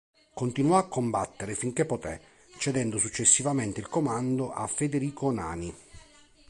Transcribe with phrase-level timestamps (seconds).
[0.33, 2.19] Continuò a combattere finché poté,
[2.57, 5.71] cedendo successivamente il comando a Federico Nani.